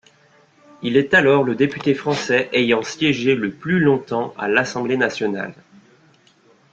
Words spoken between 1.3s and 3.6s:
le député français ayant siégé le